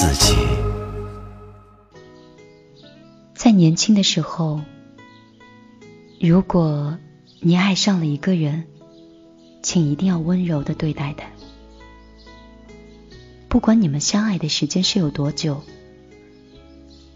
[0.00, 0.32] 自己。
[3.34, 4.60] 在年轻的时候，
[6.20, 6.96] 如果
[7.40, 8.68] 你爱上了一个人，
[9.60, 11.26] 请一定要温柔的对待他。
[13.48, 15.64] 不管你们相爱的时间是有多久，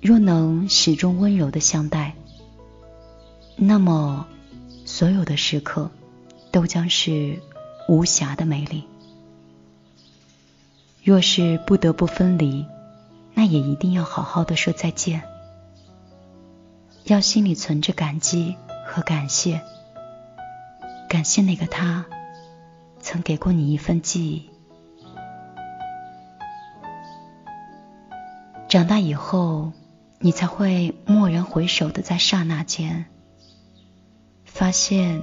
[0.01, 2.17] 若能始终温柔的相待，
[3.55, 4.27] 那么
[4.85, 5.89] 所有的时刻
[6.51, 7.39] 都将是
[7.89, 8.83] 无瑕的美丽。
[11.03, 12.65] 若是不得不分离，
[13.35, 15.23] 那也一定要好好的说再见。
[17.05, 19.61] 要心里存着感激和感谢，
[21.09, 22.07] 感谢那个他
[23.01, 24.49] 曾给过你一份记忆。
[28.69, 29.73] 长大以后，
[30.21, 33.07] 你才会蓦然回首的在刹那间，
[34.45, 35.21] 发现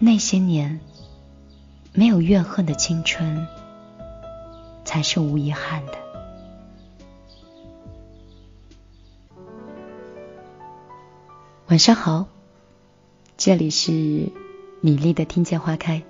[0.00, 0.80] 那些年
[1.92, 3.46] 没有怨恨的青春，
[4.84, 5.92] 才是无遗憾的。
[11.68, 12.26] 晚上好，
[13.36, 13.92] 这里是
[14.80, 16.02] 米粒的听见花开，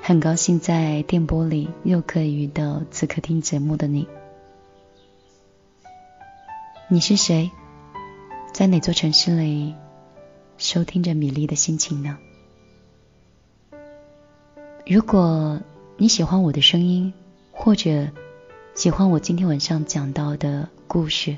[0.00, 4.06] 很高兴在电波里又可以遇到此刻听节目的你。
[6.88, 7.50] 你是谁？
[8.52, 9.74] 在哪座城市里
[10.58, 12.18] 收听着米粒的心情呢？
[14.86, 15.60] 如果
[15.96, 17.12] 你喜欢我的声音，
[17.62, 18.08] 或者
[18.74, 21.36] 喜欢我今天晚上讲到的故事。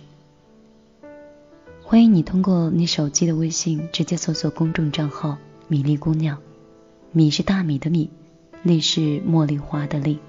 [1.82, 6.38] 欢迎你通过你手机的微信直接搜索公众账号“米粒姑娘”，
[7.10, 8.08] 米是大米的米，
[8.62, 10.20] 粒是茉莉花的粒。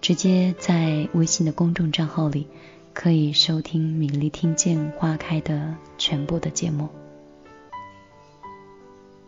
[0.00, 2.46] 直接在微信的公众账号里
[2.94, 6.88] 可以收听米粒听见花开的全部的节目。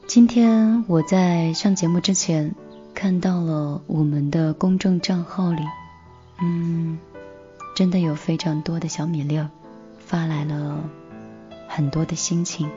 [0.07, 2.55] 今天我在上节目之前
[3.01, 5.63] 看到了我们的公众账号里，
[6.41, 6.99] 嗯，
[7.77, 9.49] 真的有非常多的小米粒儿
[10.01, 10.83] 发来了。
[11.69, 12.69] 很多的心情，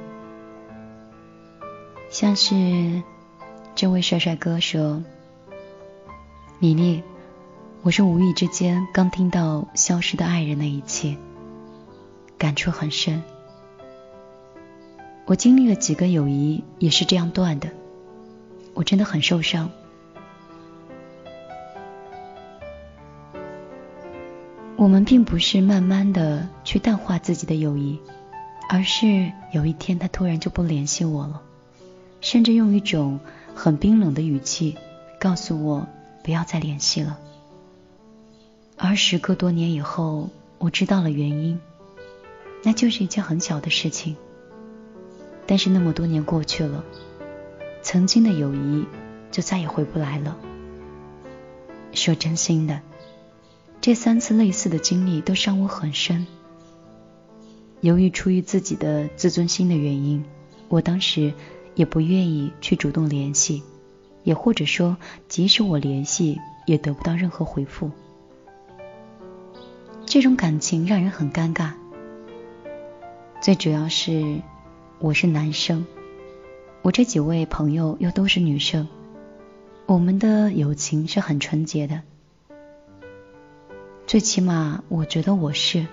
[2.11, 3.01] 像是
[3.73, 5.01] 这位帅帅哥说
[6.61, 7.01] ：“米粒，
[7.81, 11.17] 我是无意之间刚听到《消失的爱人》那一期，
[12.37, 13.23] 感触很深。
[15.25, 17.71] 我经历了几个友谊也是这样断的，
[18.75, 19.71] 我真的很受伤。
[24.81, 27.99] 我们并不是慢慢的去淡化自己的友谊。”
[28.67, 31.43] 而是有一天，他突然就不联系我了，
[32.19, 33.19] 甚至用一种
[33.53, 34.75] 很冰冷的语气
[35.19, 35.85] 告诉我
[36.23, 37.19] 不要再联系了。
[38.75, 41.59] 而时隔多年以后，我知道了原因，
[42.63, 44.15] 那就是一件很小的事情。
[45.45, 46.83] 但是那么多年过去了，
[47.83, 48.85] 曾经的友谊
[49.29, 50.37] 就再也回不来了。
[51.91, 52.79] 说真心的，
[53.81, 56.27] 这三次类似的经历都伤我很深。
[57.79, 60.23] 由于出于自己的自尊心的原因，
[60.69, 61.33] 我当时
[61.73, 63.63] 也不愿意去主动联系，
[64.23, 64.97] 也或者说，
[65.27, 67.89] 即使我联系，也得不到任何回复。
[70.05, 71.71] 这种感情让人很尴尬。
[73.41, 74.39] 最主要是
[74.99, 75.83] 我是男生，
[76.83, 78.87] 我这几位朋友又都是女生，
[79.87, 82.03] 我们的友情是很纯洁的，
[84.11, 85.87] 最起码我觉得我是，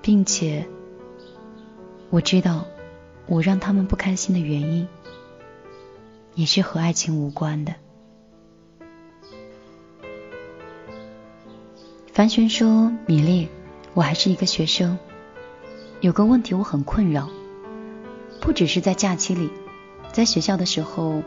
[0.00, 0.66] 并且。
[2.08, 2.64] 我知道，
[3.26, 4.88] 我让他们不开心的原因，
[6.34, 7.74] 也是和爱情无关的。
[12.14, 13.48] 樊璇说：“米粒，
[13.92, 14.98] 我还是一个学生，
[16.00, 17.28] 有个问题我很困扰，
[18.40, 19.50] 不只是在假期里，
[20.12, 21.22] 在学校的时候，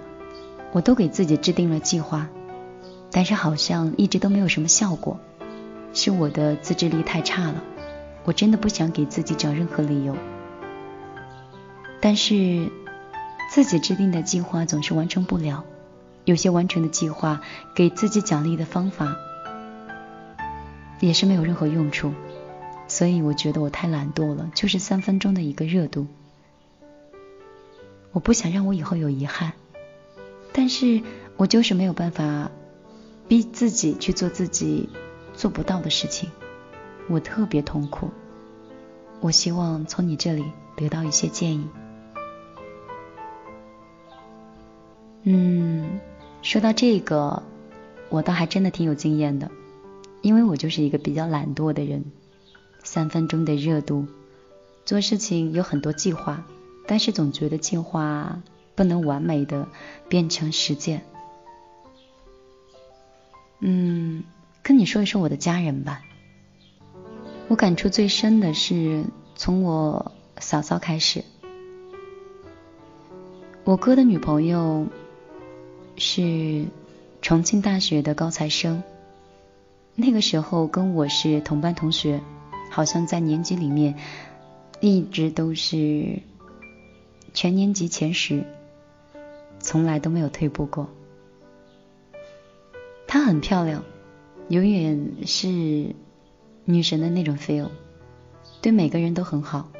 [0.71, 2.27] 我都给自己制定了计划，
[3.12, 5.19] 但是好像一直都没有什么效果，
[5.93, 7.63] 是我的自制力太差了。
[8.23, 10.15] 我真的不想给自己找任何理由。”
[11.99, 12.69] 但是
[13.51, 15.63] 自己制定的计划总是完成不了，
[16.25, 17.41] 有些完成的计划
[17.75, 19.15] 给自己奖励的方法
[20.99, 22.13] 也是没有任何用处，
[22.87, 26.07] 所以我觉得我太懒惰了，就是三分钟的一个热度。
[28.11, 29.53] 我不想让我以后有遗憾，
[30.53, 31.01] 但是
[31.37, 32.51] 我就是没有办法
[33.27, 34.89] 逼自己去做自己
[35.33, 36.30] 做不到的事情，
[37.07, 38.10] 我特别痛苦。
[39.19, 40.44] 我希望从你这里
[40.75, 41.68] 得到一些建议。
[45.24, 46.00] 嗯，
[46.42, 47.44] 说到这个，
[48.10, 49.51] 我倒还真的挺有经验的，
[50.22, 52.04] 因为我就是一个比较懒惰的人，
[52.83, 54.07] 三分钟的热度，
[54.86, 56.44] 做事情有很多计划。
[56.88, 58.42] 但是总觉得计划
[58.75, 59.68] 不能完美的
[60.10, 61.06] 变成实践。
[63.60, 64.24] 嗯，
[64.63, 66.03] 跟你说一说我的家人吧。
[67.47, 69.05] 我感触最深的是
[69.35, 71.23] 从我嫂嫂开始。
[73.63, 74.87] 我哥的女朋友
[75.97, 76.65] 是
[77.21, 78.81] 重庆大学的高材生，
[79.95, 82.21] 那个时候跟我是同班同学，
[82.69, 83.95] 好像在年级里面
[84.79, 86.19] 一直都是。
[87.33, 88.43] 全年级前十，
[89.61, 90.89] 从来都没有退步过。
[93.07, 93.85] 她很漂亮，
[94.51, 95.95] 永远是
[96.65, 97.69] 女神的那种 feel，
[98.62, 99.71] 对每个人都很好。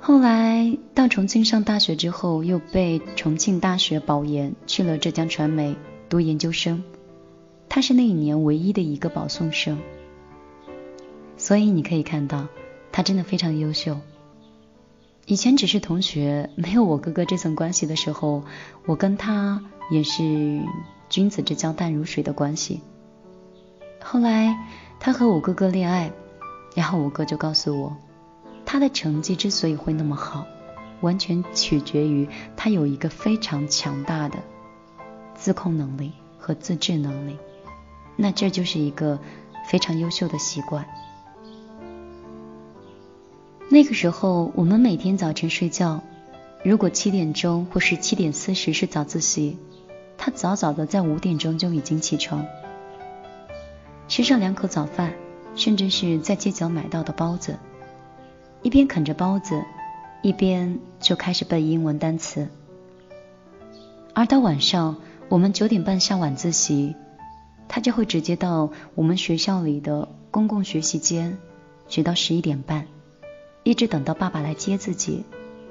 [0.00, 5.76] 后来到重庆上大学之后，又被重庆大学保研，去了浙江传媒
[6.08, 6.82] 读研究生。
[7.68, 9.78] 他是那一年唯一的一个保送生，
[11.36, 12.48] 所以你可以看到，
[12.90, 13.96] 他真的非常优秀。
[15.26, 18.42] 以前只是同学，没有我哥哥这层关系的时候，
[18.86, 19.62] 我跟他
[19.92, 20.64] 也是
[21.10, 22.80] 君子之交淡如水的关系。
[24.02, 24.56] 后来
[24.98, 26.10] 他和我哥哥恋爱，
[26.74, 27.96] 然后我哥就告诉我，
[28.64, 30.46] 他的成绩之所以会那么好，
[31.02, 32.26] 完全取决于
[32.56, 34.38] 他有一个非常强大的
[35.34, 37.36] 自控能力和自制能力，
[38.16, 39.18] 那这就是一个
[39.66, 40.86] 非常优秀的习惯。
[43.68, 46.02] 那个时候，我们每天早晨睡觉，
[46.64, 49.58] 如果七点钟或是七点四十是早自习，
[50.22, 52.44] 他早早的在五点钟就已经起床，
[54.06, 55.14] 吃上两口早饭，
[55.56, 57.58] 甚至是在街角买到的包子，
[58.60, 59.64] 一边啃着包子，
[60.20, 62.48] 一边就开始背英文单词。
[64.12, 64.98] 而到晚上，
[65.30, 66.94] 我们九点半下晚自习，
[67.66, 71.38] 他就会直接到我们学校里的公共学习间，
[71.88, 72.86] 学到十一点半。
[73.62, 75.24] 一直等到爸爸来接自己，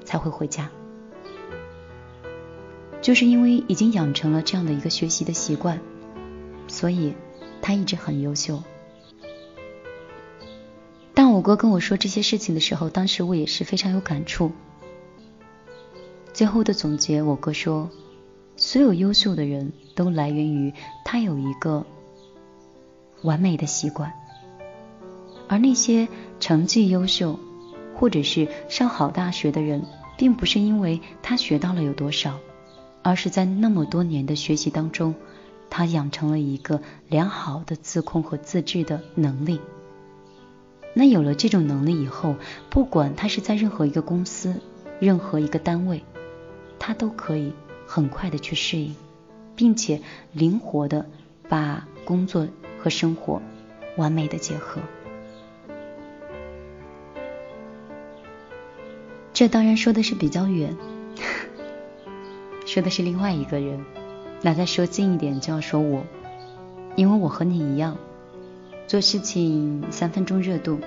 [0.04, 0.70] 才会回家。
[3.00, 5.80] 就是因为已经养成了这样的一个学习的习惯，
[6.68, 7.14] 所以
[7.62, 8.62] 他一直很优秀。
[11.14, 14.52] 当我哥跟我说这些事情的时候，当时我也是非常有感触。
[16.32, 17.90] 最后的总结，我哥说，
[18.56, 20.72] 所有优秀的人都来源于
[21.04, 21.84] 他有一个
[23.22, 24.12] 完美的习惯，
[25.48, 26.08] 而那些
[26.38, 27.38] 成绩优秀。
[27.96, 29.84] 或者是上好大学的人，
[30.16, 32.38] 并不是因为他学到了有多少，
[33.02, 35.14] 而是在那么多年的学习当中，
[35.68, 39.60] 他养成了一个良好的自控和自制的能力。
[40.92, 42.34] 那有了这种能力以后，
[42.68, 44.60] 不管他是在任何一个公司、
[44.98, 46.02] 任何一个单位，
[46.78, 47.52] 他都可以
[47.86, 48.96] 很快的去适应，
[49.54, 50.00] 并且
[50.32, 51.06] 灵活的
[51.48, 52.48] 把工作
[52.80, 53.40] 和生活
[53.96, 54.80] 完美的结合。
[59.32, 60.76] 这当然说的是比较远，
[62.70, 63.84] 说的是另外一个人。
[64.42, 66.04] 那再说近一点，就要说我，
[66.94, 67.96] 因为我和你一样，
[68.86, 70.78] 做事情三分钟热度，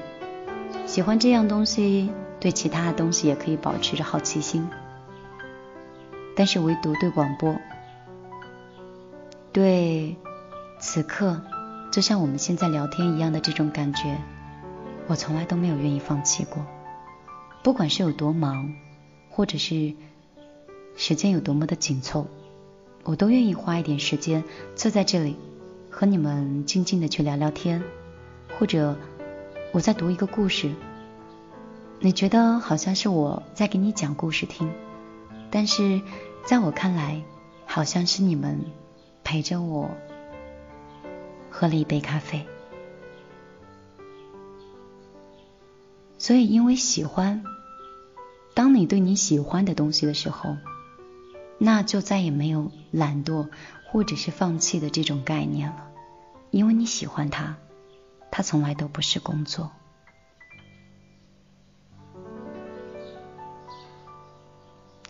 [0.86, 2.10] 喜欢这样东西，
[2.40, 4.66] 对其他的东西也可以保持着好奇心，
[6.38, 7.54] 但是唯独对广播，
[9.52, 10.16] 对
[10.80, 11.42] 此刻
[11.92, 14.18] 就像我们现在聊天一样的这种感觉，
[15.08, 16.66] 我从来都没有愿意放弃过。
[17.62, 18.74] 不管是有多忙，
[19.30, 19.94] 或者是
[20.96, 22.28] 时间有多么的紧凑，
[23.04, 24.44] 我都愿意花一点时间
[24.76, 25.36] 坐在这里，
[25.90, 27.84] 和你们静静的去聊聊天，
[28.58, 28.96] 或者
[29.72, 30.72] 我在读一个故事，
[32.00, 34.72] 你觉得好像是我在给你讲故事听，
[35.50, 36.02] 但是
[36.46, 37.22] 在我看来，
[37.66, 38.60] 好像是你们
[39.24, 39.90] 陪着我
[41.50, 42.46] 喝了一杯咖啡，
[46.18, 47.44] 所以因为喜欢。
[48.56, 50.56] 当你对你喜欢的东西的时候，
[51.66, 53.48] 那就再也没有懒惰
[53.88, 55.88] 或者是放弃的这种概念了，
[56.52, 57.56] 因为你喜欢它，
[58.30, 59.72] 它从来都不是工作。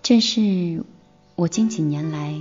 [0.04, 0.84] 这是
[1.34, 2.40] 我近几年来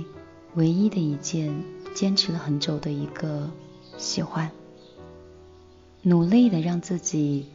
[0.53, 1.63] 唯一的一件
[1.95, 3.49] 坚持了很久的一个
[3.97, 4.51] 喜欢，
[6.03, 7.49] 努力的让自己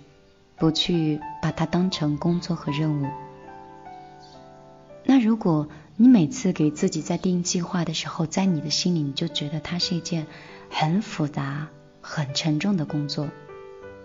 [0.57, 3.07] 不去把它当成工作和任务。
[5.05, 5.69] 那如果
[6.01, 10.29] 你每次给自己在定计划的时候，在你的心里你就觉得它是一件
[10.71, 13.29] 很复杂、很沉重的工作，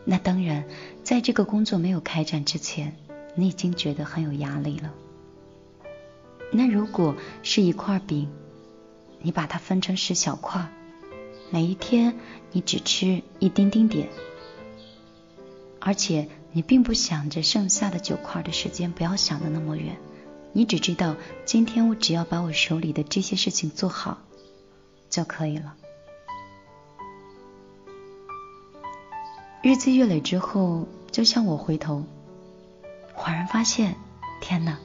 [0.03, 0.65] 那当然，
[1.03, 2.95] 在这个工作没有开展之前，
[3.35, 4.91] 你已经觉得很有压力了。
[6.51, 8.27] 那如果是一块饼，
[9.21, 10.67] 你把它分成十小块，
[11.51, 12.15] 每一天
[12.53, 14.09] 你只吃一丁丁点，
[15.79, 19.95] 而且你并不想着剩下的九块的时间，不要想的那么远，
[20.55, 24.19] 你只知道今天我只要把我手里的这些事情做好
[25.09, 25.75] 就可以了。
[29.63, 32.03] 日积月累之后，就像我回头，
[33.15, 33.95] 恍然发现，
[34.41, 34.77] 天哪，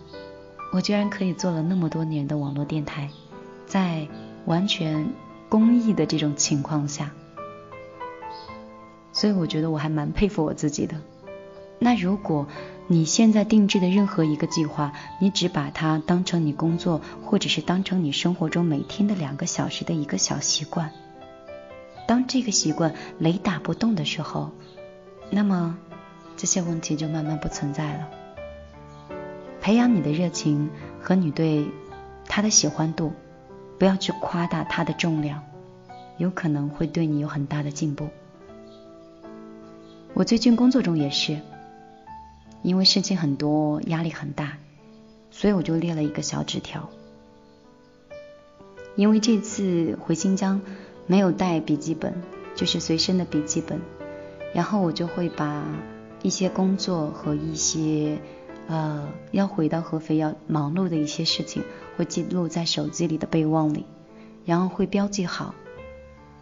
[0.72, 3.10] 我居然可以做了那么多年的网络电台，
[3.66, 4.08] 在
[4.46, 5.12] 完全
[5.48, 7.10] 公益的这种情况下，
[9.12, 10.94] 所以我觉得我还蛮佩服我自己的。
[11.80, 12.46] 那如果
[12.90, 20.90] 你现在定制的任何一个计划，你只把它当成你工作，或者是当成你生活中每天的两个小时的一个小习惯。
[22.06, 24.50] 当这个习惯雷打不动的时候，
[25.30, 25.76] 那么
[26.34, 28.08] 这些问题就慢慢不存在了。
[29.60, 31.68] 培养你的热情和你对
[32.24, 33.12] 他的喜欢度，
[33.78, 35.42] 不要去夸大他的重量，
[36.16, 38.08] 有可能会对你有很大的进步。
[40.14, 41.38] 我最近工作中也是，
[42.62, 44.58] 因为事情很多，压力很大，
[45.30, 46.88] 所以我就列了一个小纸条。
[48.96, 50.60] 因为这次回新疆。
[51.10, 52.12] 没有带笔记本，
[52.54, 53.80] 就是随身的笔记本，
[54.52, 55.64] 然后我就会把
[56.20, 58.18] 一些工作和一些
[58.66, 61.62] 呃要回到合肥要忙碌的一些事情，
[61.96, 63.86] 会记录在手机里的备忘里，
[64.44, 65.54] 然后会标记好。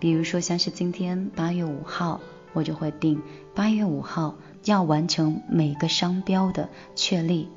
[0.01, 2.21] 比如说像是今天八月五号，
[2.53, 3.23] 我就会定
[3.55, 4.35] 八月五号
[4.67, 7.49] 要完成每个商标的确立，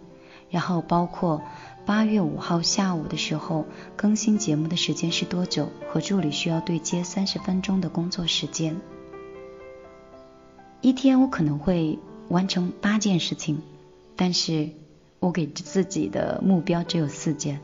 [0.49, 1.41] 然后包括。
[1.85, 5.69] 八月五号下午的时候，更新节目的时间是多久？
[5.89, 8.75] 和助理需要对接三十分钟的工作时间。
[10.81, 11.97] 一天我可能会
[12.27, 13.63] 完成八件事情，
[14.15, 14.69] 但是
[15.19, 17.59] 我给自己的目标只有四件，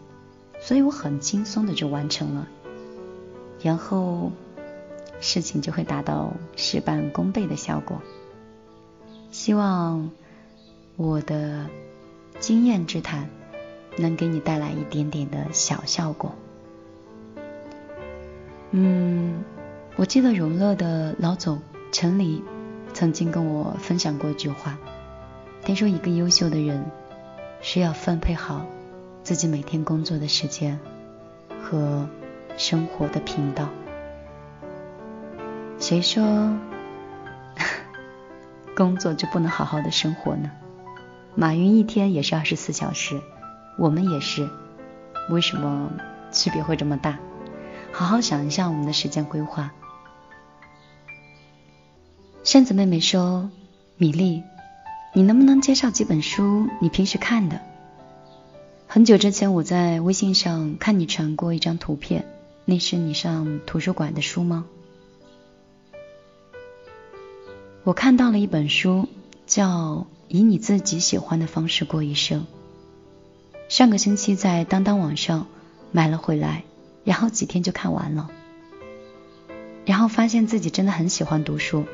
[0.59, 2.47] 所以我很轻松的就完成了，
[3.61, 4.31] 然后
[5.21, 8.01] 事情就会达到事半功倍的效果。
[9.35, 10.09] 希望
[10.95, 11.65] 我的
[12.39, 13.29] 经验之谈。
[13.97, 16.35] 能给你带来一点点的小效果。
[18.71, 19.41] 嗯，
[19.95, 21.61] 我记得永乐的老总
[21.93, 22.43] 陈黎
[22.93, 24.77] 曾经跟我分享过一句话，
[25.63, 26.91] 他说：“一个优秀的人
[27.61, 28.65] 需要分配好
[29.23, 30.77] 自己每天工作的时间
[31.63, 32.05] 和
[32.57, 33.69] 生活的频道。”
[35.79, 36.53] 谁说
[38.75, 40.51] 工作就不能好好的生活呢？
[41.33, 43.21] 马云一天也是二十四小时。
[43.77, 44.49] 我们也是，
[45.29, 45.91] 为什么
[46.31, 47.19] 区别会这么大？
[47.91, 49.71] 好好想一下我们的时间规划。
[52.43, 53.49] 扇子妹妹说
[53.97, 54.43] ：“米粒，
[55.13, 57.59] 你能不能介绍几本书你平时看的？”
[58.87, 62.25] 很久之前我在微信上看你传过一张图片，
[62.65, 64.65] 那是你上图书馆的书吗？
[67.85, 69.07] 我看到了一本书，
[69.45, 69.67] 叫
[70.27, 72.41] 《以你自己喜欢的方式过一生》。
[73.69, 75.45] 上个星期在当当网上
[75.91, 76.63] 买了回来，
[77.03, 78.31] 然后几天就看完了，
[79.85, 81.85] 然后发现自己真的很喜欢读书，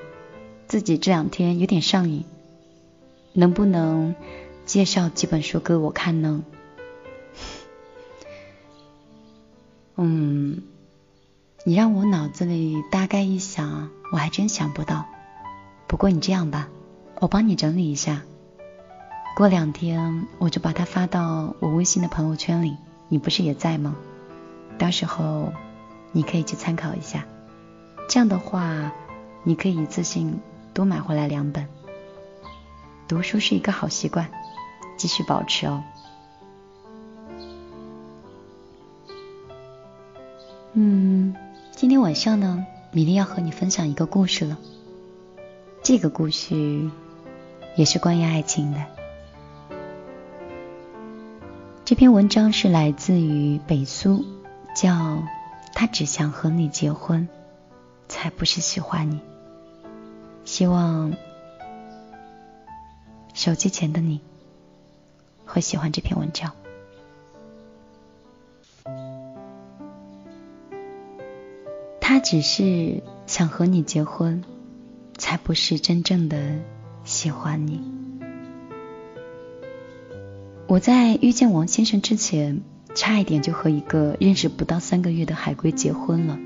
[0.70, 2.24] 自己这两天有点上瘾，
[3.34, 4.16] 能不能
[4.66, 6.42] 介绍几本书给我看呢？
[9.98, 10.64] 嗯，
[11.66, 15.06] 你让我脑子里大概一想，我还真想不到。
[15.92, 16.70] 不过你这样吧，
[17.20, 18.22] 我帮你整理一下。
[19.36, 22.78] 过两天我就把它发到我微信的朋友圈里，
[23.10, 23.98] 你不是也在吗？
[24.80, 25.52] 到时候
[26.14, 27.26] 你可以去参考一下。
[28.08, 28.94] 这样的话，
[29.44, 30.40] 你可以一次性
[30.74, 31.68] 多买回来两本。
[33.10, 34.32] 读书是一个好习惯，
[34.96, 35.84] 继续保持哦。
[40.72, 41.36] 嗯，
[41.76, 44.58] 今天晚上呢，米粒要和你分享一个故事了。
[45.84, 46.90] 这个故事
[47.76, 48.86] 也是关于爱情的。
[51.84, 54.24] 这篇文章是来自于北苏，
[54.76, 55.24] 叫
[55.74, 57.28] 他只想和你结婚，
[58.08, 59.20] 才不是喜欢你。
[60.46, 61.14] 希望
[63.34, 64.22] 手机前的你
[65.46, 66.54] 会喜欢这篇文章。
[72.00, 74.44] 他只是想和你结婚，
[75.22, 76.36] 才不是真正的
[77.04, 77.80] 喜欢你。
[80.68, 82.62] 我在遇见王先生之前，
[82.96, 86.40] 差一点就和一个认识不到三个月的海龟结婚了。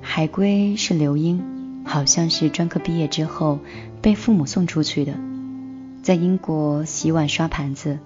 [0.00, 3.58] 海龟是刘英，好像是专科毕业之后
[4.00, 5.12] 被父母送出去的，
[6.02, 7.98] 在英国洗碗刷盘子，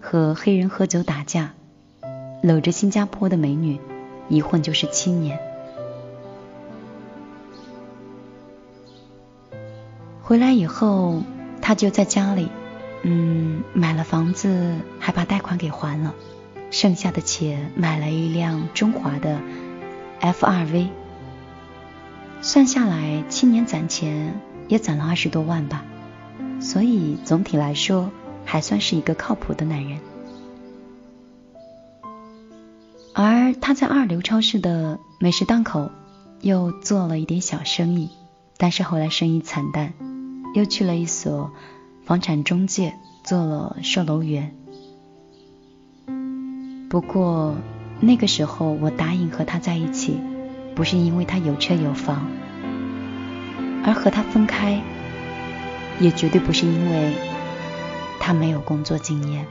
[0.00, 1.54] 和黑人喝酒打架，
[2.44, 3.80] 搂着新加坡的美女，
[4.28, 5.47] 一混就是七年。
[10.28, 11.22] 回来以后，
[11.62, 12.50] 他就在家里。
[13.02, 16.14] 嗯，买了房子，还把贷款给还了，
[16.70, 19.40] 剩下的钱买了一辆中华的
[20.20, 20.90] F R V，
[22.42, 25.82] 算下来七年攒钱也攒了二十多万吧，
[26.60, 28.10] 所以总体来说
[28.44, 29.98] 还算是一个靠谱的男人。
[33.14, 35.90] 而他在二流超市的美食档口
[36.42, 38.10] 又做了一点小生意，
[38.58, 39.94] 但是后来生意惨淡，
[40.54, 41.50] 又去了一所。
[42.04, 44.54] 房产中介做了售楼员，
[46.88, 47.54] 不过
[48.00, 50.18] 那个时候我答应和他在一起，
[50.74, 52.26] 不是因为他有车有房，
[53.84, 54.82] 而和他分开，
[56.00, 57.12] 也绝对不是因为
[58.18, 59.44] 他没有工作经验。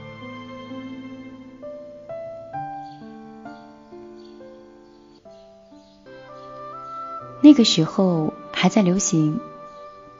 [7.40, 9.38] 那个时候还在流行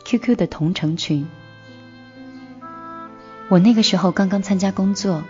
[0.08, 1.26] QQ 的同城群。
[3.50, 5.22] 我那个时候刚刚参加工作，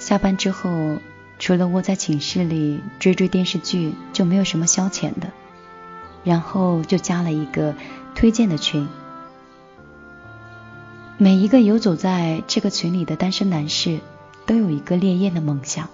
[0.00, 0.98] 下班之后
[1.38, 5.30] 除了窝在寝室里追追电视剧，就没有什么消遣的，
[6.24, 7.76] 然后就加了一个
[8.16, 8.88] 推荐的群。
[11.16, 14.00] 每一个游走在这个群里的单身男士
[14.44, 15.88] 都有一个烈焰的梦想，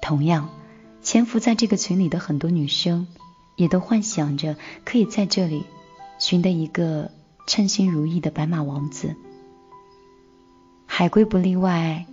[0.00, 0.50] 同样
[1.02, 3.08] 潜伏在这个群里的很多女生
[3.56, 5.64] 也都幻想着可以在这里
[6.18, 7.10] 寻得一个
[7.46, 9.14] 称心如意的白马王子。
[10.86, 12.06] 海龟不例外，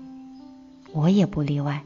[0.92, 1.84] 我也不例外。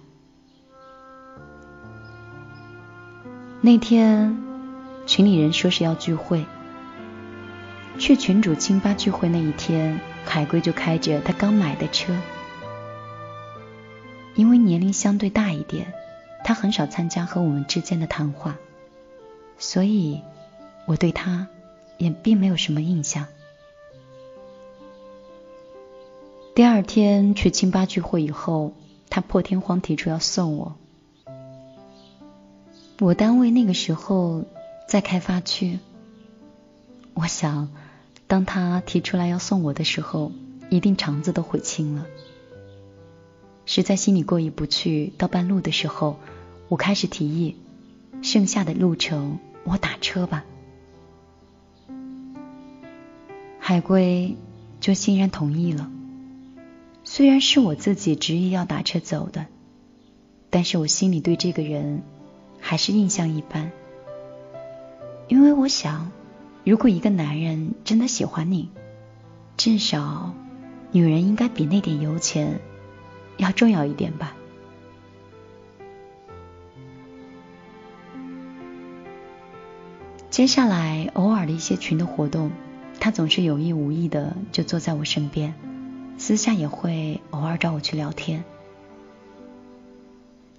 [3.61, 4.37] 那天
[5.05, 6.45] 群里人说是要聚会，
[7.97, 12.13] 去群主清吧聚会那一天，海龟就开着他刚买的车。
[14.35, 15.93] 因为年龄相对大一点，
[16.43, 18.55] 他很少参加和我们之间的谈话，
[19.57, 20.21] 所以
[20.85, 21.47] 我对他
[21.99, 23.27] 也并没有什么印象。
[26.55, 28.73] 第二天去清吧聚会以后，
[29.09, 30.75] 他破天荒提出要送我。
[32.99, 34.43] 我单位那个时候
[34.87, 35.79] 在开发区，
[37.13, 37.69] 我想，
[38.27, 40.33] 当他提出来要送我的时候，
[40.69, 42.05] 一定肠子都悔青了。
[43.65, 46.17] 实在心里过意不去，到半路的时候，
[46.67, 47.55] 我开始提议，
[48.21, 50.43] 剩下的路程我打车吧。
[53.69, 54.35] 海龟
[54.79, 55.91] 就欣然同意了。
[57.03, 59.45] 虽然是我自己执意要打车走的，
[60.49, 62.01] 但是我心里对这个人
[62.59, 63.71] 还是印象一般。
[65.27, 66.11] 因为我想，
[66.63, 68.71] 如果一个男人真的喜欢你，
[69.55, 70.33] 至少
[70.91, 72.59] 女人应该比那点油钱
[73.37, 74.35] 要重要一点吧。
[80.31, 82.49] 接下来偶尔的一些群的活动，
[82.99, 85.53] 他总是有意无意的就坐在我身边。
[86.17, 88.43] 私下也会偶尔找我去聊天。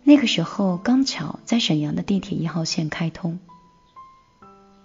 [0.03, 3.39] 那个时候刚巧在沈阳的地铁一号线开通。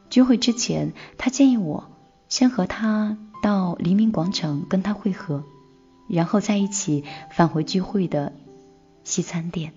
[0.09, 1.89] 聚会之前，他建议我
[2.27, 5.43] 先和他到黎明广场跟他会合，
[6.07, 8.33] 然后在一起返回聚会的
[9.03, 9.73] 西餐店。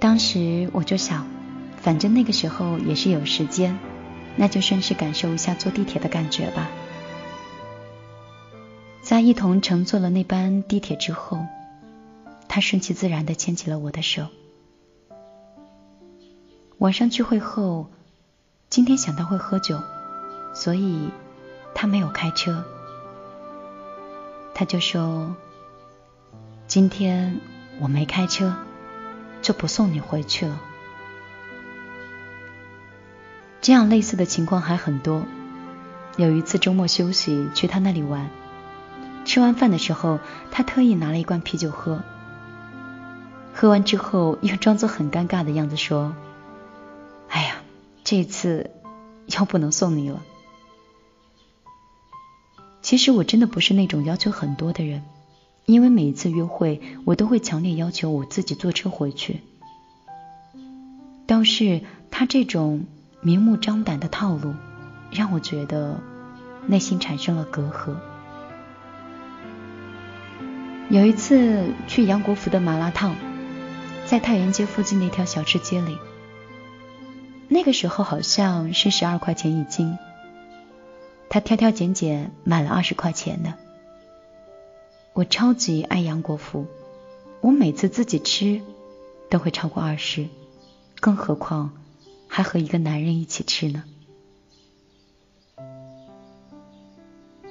[0.00, 1.26] 当时我就想，
[1.86, 3.78] 反正那个时候也是有时间。
[4.38, 6.68] 那就顺势感受一下坐地铁的感觉吧。
[9.00, 11.38] 在一同乘坐了那班地铁之后，
[12.48, 14.26] 他顺其自然的牵起了我的手。
[16.76, 17.88] 晚上聚会后，
[18.68, 19.80] 今天想到会喝酒，
[20.54, 21.08] 所以
[21.72, 22.62] 他没有开车。
[24.54, 25.34] 他就说
[26.68, 27.40] ：“今天
[27.80, 28.54] 我没开车，
[29.40, 30.60] 就不送你回去了。”
[33.60, 35.24] 这样类似的情况还很多。
[36.16, 38.30] 有一次周末休息去他那里玩，
[39.26, 40.18] 吃完饭的时候，
[40.50, 42.02] 他特意拿了一罐啤酒喝。
[43.52, 46.14] 喝完之后又装作很尴尬的样子说
[47.28, 47.56] ：“哎呀，
[48.02, 48.70] 这次
[49.26, 50.22] 又不能送你了。”
[52.80, 55.02] 其实我真的不是那种要求很多的人，
[55.66, 59.40] 因为每一次约会我都会强烈要求我自己坐车回去。
[61.26, 62.86] 倒是他这种。
[63.20, 64.54] 明目张胆的套路，
[65.10, 65.98] 让我觉得
[66.66, 67.94] 内心产生了隔阂。
[70.88, 73.16] 有一次去杨国福的麻辣烫，
[74.04, 75.98] 在太原街附近那条小吃街里，
[77.48, 79.98] 那个时候好像是十二块钱一斤，
[81.28, 83.54] 他挑挑拣拣买了二十块钱的。
[85.12, 86.66] 我超级爱杨国福，
[87.40, 88.60] 我每次自己吃
[89.28, 90.28] 都会超过二十，
[91.00, 91.72] 更何况
[92.28, 93.84] 还和一个男人一起吃呢。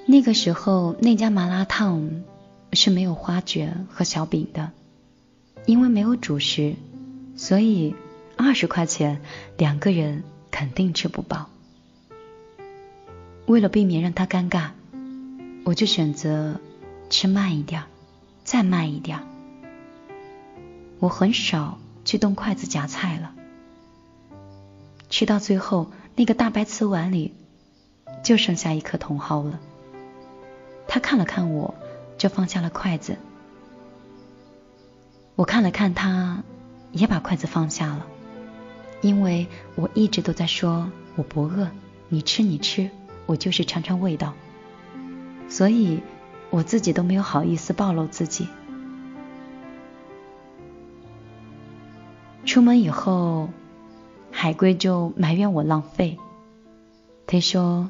[0.06, 2.24] 那个时候那家麻辣烫
[2.74, 4.72] 是没有花卷和小饼的，
[5.66, 6.76] 因为没有主食，
[7.36, 7.96] 所以
[8.38, 9.22] 二十块钱
[9.58, 11.50] 两个人肯定吃不饱。
[13.46, 14.70] 为了避免让他尴尬，
[15.64, 16.60] 我就选择。
[17.08, 17.84] 吃慢一点，
[18.44, 19.20] 再慢一点。
[20.98, 23.35] 我很少去动筷子夹菜了。
[25.10, 27.34] 吃到最后，那个大白瓷碗里
[28.24, 29.60] 就剩下一颗茼蒿了。
[30.88, 31.76] 他看了看我，
[32.18, 33.18] 就放下了筷子。
[35.36, 36.44] 我看了看他，
[36.92, 38.06] 也把筷子放下了。
[39.02, 41.70] 因为我一直都在说我不饿，
[42.10, 42.90] 你吃你吃，
[43.26, 44.34] 我就是尝尝味道。
[45.50, 46.02] 所以。
[46.52, 48.48] 我自己都没有好意思暴露自己。
[52.46, 53.50] 出门以后，
[54.46, 56.20] 海龟就埋怨我浪费。
[57.26, 57.90] 他说：“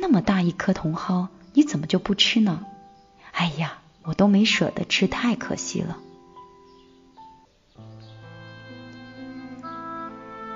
[0.00, 2.64] 那么大一颗茼蒿，你怎么就不吃呢？”
[3.32, 5.98] 哎呀，我都没舍得吃，太可惜了。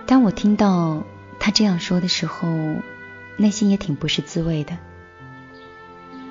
[0.07, 1.03] 当我听到
[1.39, 2.49] 他这样说的时候，
[3.37, 4.79] 内心也挺不是滋味的。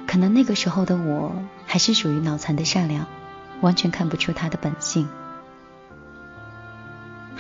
[0.08, 1.32] 可能那个时候的我
[1.68, 3.06] 还是属于脑残的善良，
[3.62, 5.08] 完全看不出他的本性，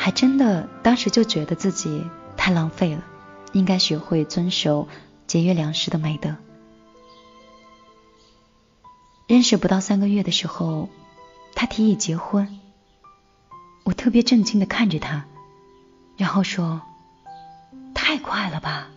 [0.03, 2.03] 还真的当时就觉得自己
[2.35, 3.03] 太浪费了，
[3.51, 4.87] 应该学会遵守
[5.27, 6.37] 节约粮食的美德。
[9.27, 10.89] 认识不到三个月的时候，
[11.53, 12.59] 他提议结婚，
[13.83, 15.25] 我特别震惊的看着他，
[16.17, 16.81] 然后说
[17.93, 18.89] ：“太快了吧？”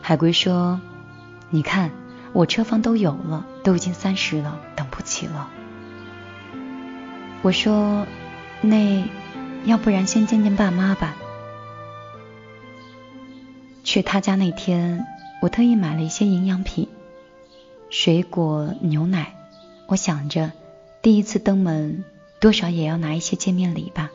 [0.00, 0.80] 海龟说。
[1.50, 1.90] 你看，
[2.32, 5.50] 我车房都有了，都已经三十了，等不起了。
[7.42, 8.06] 我说，
[8.60, 9.04] 那
[9.64, 11.16] 要不然先见见爸妈吧。
[13.84, 15.06] 去他家那天，
[15.40, 16.88] 我特意买了一些营养品，
[17.90, 19.34] 水果、牛奶。
[19.86, 20.50] 我想着，
[21.02, 22.04] 第一次登门，
[22.40, 24.10] 多少也要拿一些见面礼吧。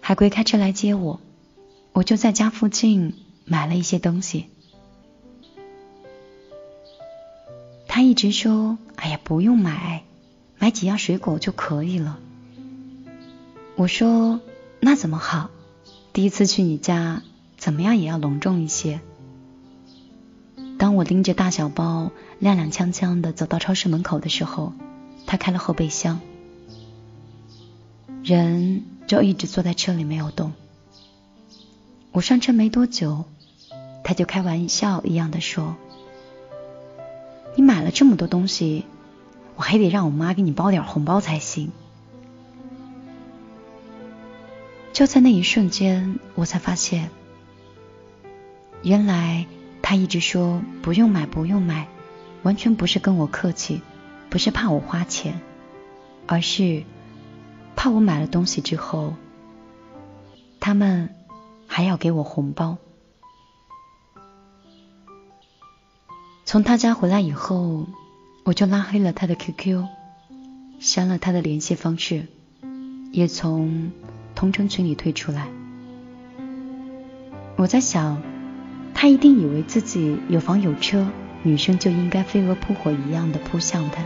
[0.00, 1.18] 海龟开车来接我，
[1.92, 3.14] 我就在家附近
[3.46, 4.50] 买了一些东西。
[7.88, 10.04] 他一直说：“哎呀，不用买，
[10.64, 12.18] 买几样水果就可以了。”
[13.76, 14.40] 我说
[14.80, 15.50] ：“那怎么好？
[16.14, 17.20] 第一次去你家，
[17.58, 19.00] 怎么样也要隆重一些。”
[20.78, 24.72] 当我拎着大小包踉踉跄跄的走到超市门口的时候，
[25.26, 26.20] 他开了后备箱，
[28.22, 30.54] 人就一直坐在车里没有动。
[32.10, 33.26] 我上车没多久，
[34.02, 35.76] 他就开玩笑一样的说。
[37.54, 38.86] 你买了这么多东西，
[39.56, 41.72] 我还得让我妈给你包点红包才行。
[44.92, 47.10] 就在那一瞬间，我才发现，
[48.82, 49.46] 原来
[49.82, 51.88] 他一直说不用买，不用买，
[52.42, 53.82] 完全不是跟我客气，
[54.30, 55.40] 不是怕我花钱，
[56.26, 56.84] 而是
[57.74, 59.14] 怕我买了东西之后，
[60.60, 61.14] 他们
[61.66, 62.76] 还要给我红包。
[66.44, 67.86] 从他家回来以后，
[68.44, 69.86] 我就拉黑了他的 QQ，
[70.78, 72.26] 删了他的联系方式，
[73.10, 73.90] 也从
[74.34, 75.48] 同城群里退出来。
[77.56, 78.20] 我在想，
[78.92, 81.06] 他一定以为自己有房有车，
[81.42, 84.04] 女生就应该飞蛾扑火一样的扑向他。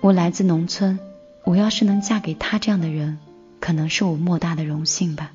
[0.00, 1.00] 我来自农村，
[1.42, 3.18] 我要是能嫁给他这样的人，
[3.58, 5.32] 可能是我莫大的荣幸吧。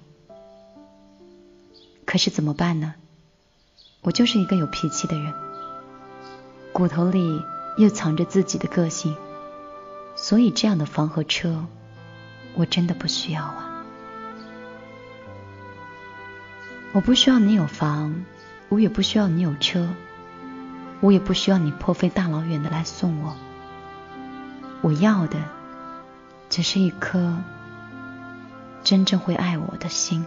[2.05, 2.95] 可是怎么办呢？
[4.01, 5.33] 我就是一个有脾气的人，
[6.71, 7.43] 骨头里
[7.77, 9.15] 又藏着自己的个性，
[10.15, 11.65] 所以这样的房和车，
[12.55, 13.83] 我真的不需要啊！
[16.93, 18.23] 我不需要你有房，
[18.69, 19.87] 我也不需要你有车，
[21.01, 23.35] 我也不需要你破费大老远的来送我。
[24.81, 25.37] 我要的，
[26.49, 27.37] 只是一颗
[28.83, 30.25] 真正会爱我的心。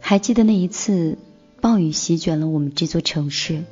[0.00, 1.16] 还记得那一次
[1.64, 3.64] 暴雨席卷了我们这座城市。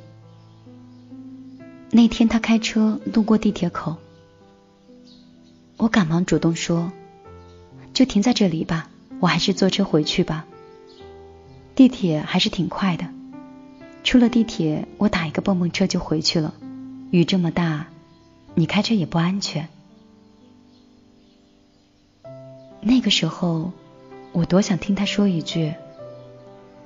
[1.91, 3.97] 那天他开车路过地铁口，
[5.77, 6.91] 我赶忙主动说
[7.93, 10.47] ：“就停在这里吧，我还是坐车回去吧。”
[11.75, 13.07] 地铁还是挺快的。
[14.03, 16.55] 出了地铁，我打一个蹦蹦车就回去了。
[17.11, 17.89] 雨这么大，
[18.55, 19.69] 你开车也不安全。
[22.81, 23.71] 那个时候，
[24.31, 25.75] 我多想听他说一句：“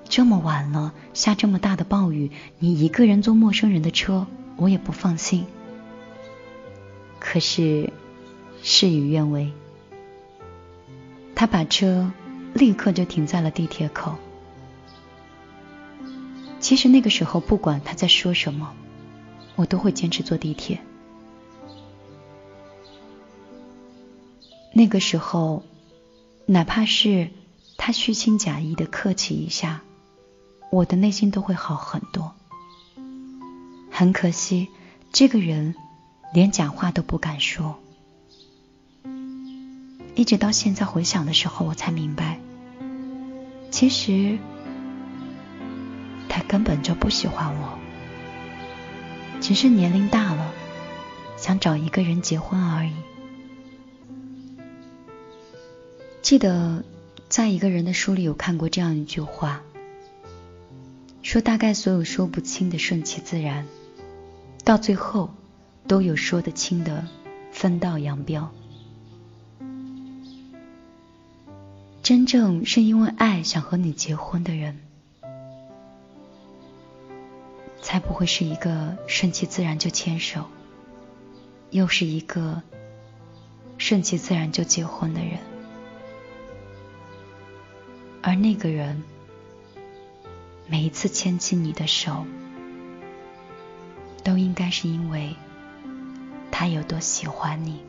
[0.09, 5.45] 这么晚了，下这么大的暴雨，你一个人坐陌生人的车，我也不放心。”
[7.19, 7.91] 可是
[8.63, 9.51] 事与愿违，
[11.35, 12.11] 他把车
[12.53, 14.15] 立刻就停在了地铁口。
[16.59, 18.73] 其实那个时候，不管他在说什么，
[19.55, 20.79] 我都会坚持坐地铁。
[24.73, 25.63] 那个时候。
[26.49, 27.31] 哪怕是
[27.75, 29.81] 他虚情假意的客气一下，
[30.69, 32.33] 我的内心都会好很多。
[33.91, 34.69] 很可惜，
[35.11, 35.73] 这个人
[36.33, 37.79] 连讲话都不敢说。
[40.15, 42.39] 一直到现在回想的时候，我才明白，
[43.69, 44.37] 其实
[46.27, 47.77] 他根本就不喜欢我，
[49.39, 50.51] 只是年龄大了，
[51.37, 52.93] 想找一个人结婚而已。
[56.23, 56.83] 记得
[57.29, 59.61] 在一个人的书里有看过这样一句话，
[61.21, 63.65] 说大概所有说不清的顺其自然，
[64.63, 65.29] 到最后
[65.87, 67.05] 都有说得清的
[67.51, 68.49] 分道扬镳。
[72.01, 74.79] 真正是因为爱想和你结婚的人，
[77.81, 80.45] 才不会是一个顺其自然就牵手，
[81.69, 82.61] 又是一个
[83.77, 85.39] 顺其自然就结婚的人。
[88.21, 89.03] 而那个人，
[90.69, 92.25] 每一次牵起你的手，
[94.23, 95.33] 都应该是因为
[96.51, 97.81] 他有多喜欢你。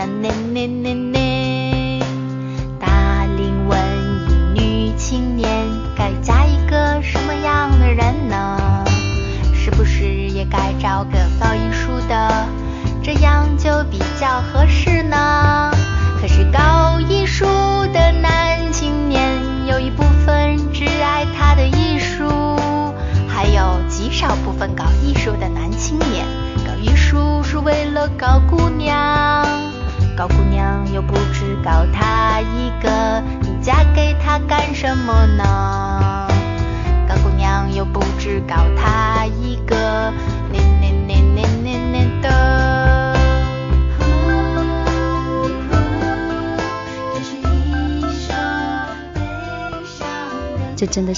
[0.00, 0.39] 看看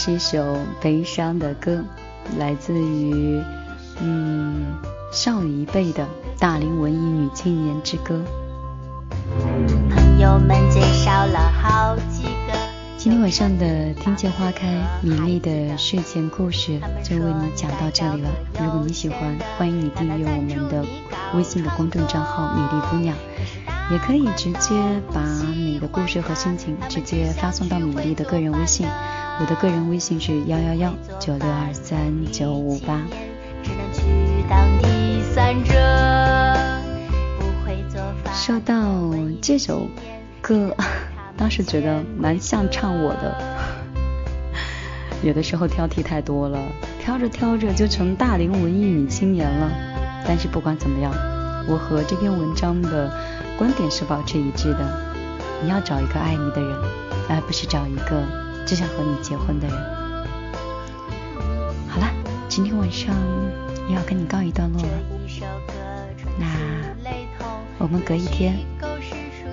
[0.05, 1.81] 是一首悲伤的歌，
[2.37, 3.41] 来自于
[4.01, 4.75] 嗯
[5.13, 6.05] 少女一辈的
[6.41, 8.21] 大龄文艺女青年之歌。
[9.89, 12.53] 朋友们介绍了好几个。
[12.99, 14.67] 今天晚上的听见花开
[15.03, 18.31] 米粒的睡前故事就为你讲到这里了。
[18.59, 20.85] 如果你喜欢，欢迎你订阅我们的
[21.37, 23.17] 微信的公众账号米粒姑娘，
[23.91, 25.23] 也可以直接把
[25.55, 28.87] 你的故事和心情直接发送到米粒的个人微信。
[29.41, 33.03] 我的个人微信是幺幺幺九六二三九五八。
[38.35, 38.75] 说到
[39.41, 39.87] 这首
[40.41, 40.75] 歌，
[41.37, 43.37] 当时觉得蛮像唱我的。
[45.23, 46.59] 有的时候挑剔太多了，
[47.01, 49.71] 挑着挑着就成大龄文艺女青年了。
[50.27, 51.13] 但是不管怎么样，
[51.69, 53.11] 我和这篇文章的
[53.59, 55.13] 观点是保持一致的。
[55.63, 56.79] 你要找一个爱你的人，
[57.29, 58.23] 而不是找一个。
[58.65, 59.77] 只想和你结婚的人。
[61.89, 62.07] 好了，
[62.49, 63.13] 今天晚上
[63.89, 64.89] 又要跟你告一段落了。
[66.39, 66.47] 那
[67.79, 68.57] 我们隔一天，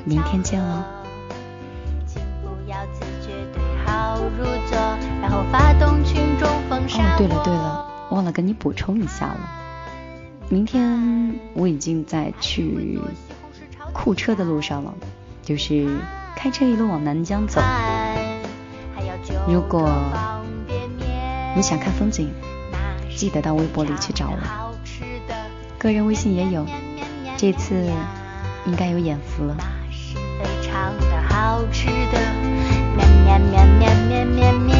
[0.05, 0.83] 明天见喽。
[3.87, 4.21] 哦，
[7.17, 9.39] 对了对了，忘了跟你补充一下了。
[10.49, 12.99] 明天我已经在去
[13.93, 14.93] 库车的路上了，
[15.43, 15.97] 就是
[16.35, 17.61] 开车一路往南疆走。
[19.47, 19.91] 如果
[21.55, 22.29] 你想看风景，
[23.15, 24.37] 记得到微博里去找我，
[25.77, 26.65] 个人微信也有，
[27.37, 27.75] 这次
[28.65, 29.57] 应该有眼福了。
[30.39, 32.19] 非常的好吃的，
[32.95, 34.78] 面面面面面面面。